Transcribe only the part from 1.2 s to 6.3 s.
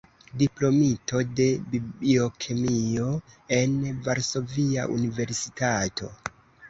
de biokemio en Varsovia Universitato.